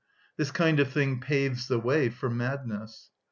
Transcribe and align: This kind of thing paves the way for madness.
This 0.35 0.49
kind 0.49 0.79
of 0.79 0.89
thing 0.91 1.19
paves 1.19 1.67
the 1.67 1.77
way 1.77 2.09
for 2.09 2.27
madness. 2.27 3.11